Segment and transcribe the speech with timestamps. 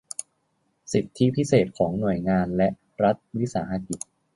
[0.93, 2.67] สิทธิพิเศษของหน่วยงานและ
[3.03, 3.99] รัฐวิสาหกิจ